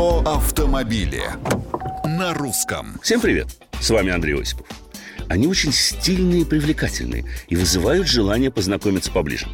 Про 0.00 0.20
автомобили 0.20 1.24
на 2.06 2.32
русском. 2.32 2.98
Всем 3.02 3.20
привет! 3.20 3.48
С 3.82 3.90
вами 3.90 4.10
Андрей 4.10 4.40
Осипов. 4.40 4.66
Они 5.28 5.46
очень 5.46 5.74
стильные 5.74 6.40
и 6.40 6.44
привлекательные 6.46 7.26
и 7.50 7.54
вызывают 7.54 8.08
желание 8.08 8.50
познакомиться 8.50 9.12
поближе. 9.12 9.46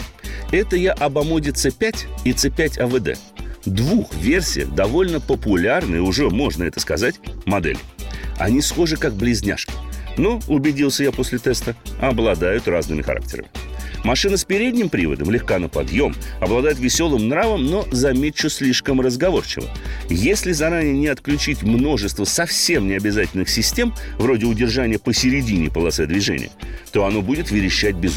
Это 0.53 0.77
я 0.77 0.93
об 0.93 1.19
Амоде 1.19 1.51
C5 1.51 1.97
и 2.25 2.31
C5 2.31 2.79
AVD. 2.79 3.19
Двух 3.65 4.15
версиях 4.15 4.73
довольно 4.73 5.19
популярные, 5.19 6.01
уже 6.01 6.31
можно 6.31 6.63
это 6.63 6.79
сказать, 6.79 7.17
модели. 7.45 7.81
Они 8.39 8.63
схожи 8.63 8.97
как 8.97 9.15
близняшки. 9.15 9.73
Но, 10.17 10.41
убедился 10.47 11.03
я 11.03 11.11
после 11.11 11.41
теста, 11.41 11.75
обладают 12.01 12.69
разными 12.69 13.03
характерами. 13.03 13.49
Машина 14.05 14.37
с 14.37 14.45
передним 14.45 14.89
приводом 14.89 15.31
легка 15.31 15.59
на 15.59 15.69
подъем, 15.69 16.15
обладает 16.41 16.79
веселым 16.79 17.29
нравом, 17.29 17.67
но, 17.67 17.87
замечу, 17.93 18.49
слишком 18.49 19.01
разговорчива. 19.01 19.69
Если 20.09 20.53
заранее 20.53 20.95
не 20.95 21.07
отключить 21.07 21.63
множество 21.63 22.25
совсем 22.25 22.89
необязательных 22.89 23.49
систем, 23.49 23.95
вроде 24.19 24.47
удержания 24.47 24.99
посередине 24.99 25.71
полосы 25.71 26.07
движения, 26.07 26.51
то 26.93 27.05
оно 27.05 27.23
будет 27.23 27.53
верещать 27.53 27.95
без. 27.95 28.17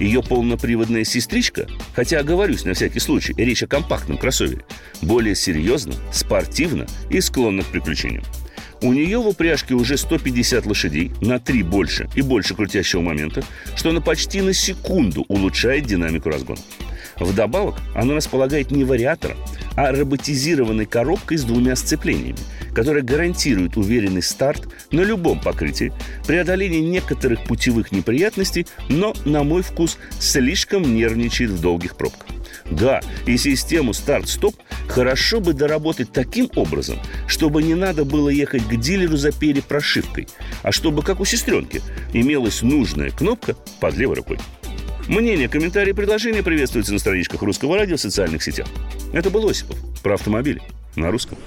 Ее 0.00 0.22
полноприводная 0.22 1.04
сестричка, 1.04 1.68
хотя 1.94 2.18
оговорюсь 2.18 2.64
на 2.64 2.74
всякий 2.74 2.98
случай, 2.98 3.34
речь 3.36 3.62
о 3.62 3.68
компактном 3.68 4.18
кроссовере, 4.18 4.64
более 5.02 5.34
серьезно, 5.34 5.94
спортивно 6.12 6.86
и 7.10 7.20
склонна 7.20 7.62
к 7.62 7.66
приключениям. 7.66 8.24
У 8.80 8.92
нее 8.92 9.18
в 9.18 9.26
упряжке 9.26 9.74
уже 9.74 9.96
150 9.96 10.64
лошадей, 10.66 11.10
на 11.20 11.40
3 11.40 11.62
больше 11.64 12.08
и 12.14 12.22
больше 12.22 12.54
крутящего 12.54 13.00
момента, 13.00 13.42
что 13.74 13.90
на 13.90 14.00
почти 14.00 14.40
на 14.40 14.52
секунду 14.52 15.24
улучшает 15.28 15.86
динамику 15.86 16.28
разгона. 16.28 16.60
Вдобавок, 17.18 17.76
она 17.94 18.14
располагает 18.14 18.70
не 18.70 18.84
вариатором, 18.84 19.36
а 19.78 19.92
роботизированной 19.92 20.86
коробкой 20.86 21.38
с 21.38 21.44
двумя 21.44 21.76
сцеплениями, 21.76 22.38
которая 22.74 23.04
гарантирует 23.04 23.76
уверенный 23.76 24.22
старт 24.22 24.66
на 24.90 25.02
любом 25.02 25.40
покрытии, 25.40 25.92
преодоление 26.26 26.80
некоторых 26.80 27.44
путевых 27.44 27.92
неприятностей, 27.92 28.66
но, 28.88 29.14
на 29.24 29.44
мой 29.44 29.62
вкус, 29.62 29.96
слишком 30.18 30.96
нервничает 30.96 31.50
в 31.50 31.60
долгих 31.60 31.94
пробках. 31.94 32.26
Да, 32.68 33.00
и 33.24 33.36
систему 33.36 33.92
старт-стоп 33.92 34.56
хорошо 34.88 35.38
бы 35.38 35.52
доработать 35.52 36.10
таким 36.10 36.50
образом, 36.56 36.98
чтобы 37.28 37.62
не 37.62 37.76
надо 37.76 38.04
было 38.04 38.30
ехать 38.30 38.64
к 38.64 38.74
дилеру 38.74 39.16
за 39.16 39.30
перепрошивкой, 39.30 40.26
а 40.64 40.72
чтобы, 40.72 41.04
как 41.04 41.20
у 41.20 41.24
сестренки, 41.24 41.82
имелась 42.12 42.62
нужная 42.62 43.10
кнопка 43.10 43.54
под 43.78 43.96
левой 43.96 44.16
рукой. 44.16 44.38
Мнения, 45.08 45.48
комментарии, 45.48 45.92
предложения 45.92 46.42
приветствуются 46.42 46.92
на 46.92 46.98
страничках 46.98 47.40
Русского 47.40 47.78
радио 47.78 47.96
в 47.96 48.00
социальных 48.00 48.42
сетях. 48.42 48.68
Это 49.14 49.30
был 49.30 49.48
Осипов 49.48 49.78
про 50.02 50.14
автомобили 50.14 50.60
на 50.96 51.10
русском. 51.10 51.38